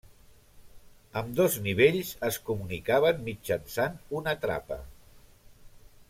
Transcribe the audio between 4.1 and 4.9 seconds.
una trapa.